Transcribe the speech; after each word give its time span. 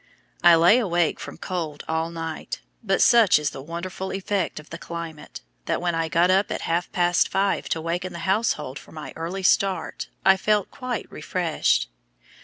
I 0.43 0.55
lay 0.55 0.79
awake 0.79 1.19
from 1.19 1.37
cold 1.37 1.83
all 1.87 2.09
night, 2.09 2.59
but 2.83 3.03
such 3.03 3.37
is 3.37 3.51
the 3.51 3.61
wonderful 3.61 4.09
effect 4.11 4.59
of 4.59 4.71
the 4.71 4.79
climate, 4.79 5.41
that 5.65 5.79
when 5.79 5.93
I 5.93 6.09
got 6.09 6.31
up 6.31 6.49
at 6.49 6.61
half 6.61 6.91
past 6.91 7.29
five 7.29 7.69
to 7.69 7.79
waken 7.79 8.11
the 8.11 8.17
household 8.25 8.79
for 8.79 8.91
my 8.91 9.13
early 9.15 9.43
start, 9.43 10.07
I 10.25 10.37
felt 10.37 10.71
quite 10.71 11.05
refreshed. 11.11 11.87